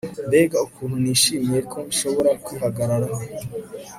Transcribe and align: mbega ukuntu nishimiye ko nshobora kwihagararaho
mbega 0.27 0.57
ukuntu 0.67 0.95
nishimiye 1.03 1.59
ko 1.71 1.77
nshobora 1.89 2.31
kwihagararaho 2.43 3.21